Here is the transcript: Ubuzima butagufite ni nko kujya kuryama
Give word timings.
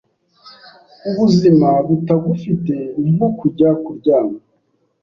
Ubuzima 1.09 1.69
butagufite 1.87 2.75
ni 3.01 3.09
nko 3.15 3.27
kujya 3.39 3.69
kuryama 3.83 4.39